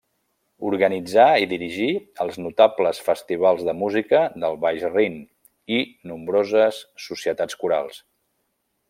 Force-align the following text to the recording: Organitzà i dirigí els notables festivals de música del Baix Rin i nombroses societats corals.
Organitzà 0.67 1.25
i 1.43 1.47
dirigí 1.51 1.89
els 2.25 2.39
notables 2.45 3.01
festivals 3.09 3.61
de 3.69 3.75
música 3.83 4.23
del 4.45 4.57
Baix 4.67 4.87
Rin 4.95 5.19
i 5.77 5.85
nombroses 6.13 6.81
societats 7.09 7.63
corals. 7.67 8.03